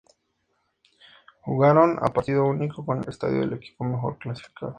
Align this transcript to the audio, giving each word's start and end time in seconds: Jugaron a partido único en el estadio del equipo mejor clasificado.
Jugaron 1.43 1.99
a 2.01 2.11
partido 2.11 2.45
único 2.47 2.83
en 2.91 3.03
el 3.03 3.09
estadio 3.09 3.41
del 3.41 3.53
equipo 3.53 3.83
mejor 3.85 4.17
clasificado. 4.17 4.69